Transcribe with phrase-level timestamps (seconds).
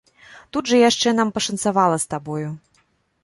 [0.55, 2.49] Тут жа яшчэ нам пашанцавала з табою.